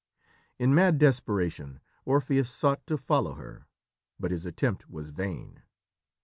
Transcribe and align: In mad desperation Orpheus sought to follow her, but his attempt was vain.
In 0.57 0.73
mad 0.73 0.97
desperation 0.97 1.79
Orpheus 2.05 2.49
sought 2.49 2.87
to 2.87 2.97
follow 2.97 3.35
her, 3.35 3.67
but 4.19 4.31
his 4.31 4.47
attempt 4.47 4.89
was 4.89 5.11
vain. 5.11 5.61